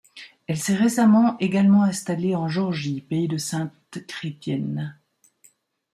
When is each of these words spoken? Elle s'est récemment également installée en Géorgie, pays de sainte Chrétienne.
Elle 0.47 0.57
s'est 0.57 0.73
récemment 0.77 1.37
également 1.37 1.83
installée 1.83 2.33
en 2.35 2.47
Géorgie, 2.49 3.01
pays 3.01 3.27
de 3.27 3.37
sainte 3.37 4.03
Chrétienne. 4.07 4.97